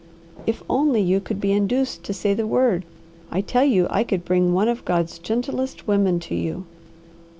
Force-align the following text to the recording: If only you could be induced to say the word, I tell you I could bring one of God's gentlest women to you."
If 0.47 0.63
only 0.67 0.99
you 0.99 1.19
could 1.21 1.39
be 1.39 1.51
induced 1.51 2.01
to 2.05 2.11
say 2.15 2.33
the 2.33 2.47
word, 2.47 2.85
I 3.29 3.41
tell 3.41 3.63
you 3.63 3.85
I 3.91 4.03
could 4.03 4.25
bring 4.25 4.51
one 4.51 4.67
of 4.67 4.83
God's 4.83 5.19
gentlest 5.19 5.87
women 5.87 6.19
to 6.21 6.33
you." 6.33 6.65